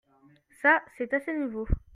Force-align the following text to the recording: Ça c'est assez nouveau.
Ça 0.63 0.81
c'est 0.97 1.13
assez 1.13 1.31
nouveau. 1.37 1.67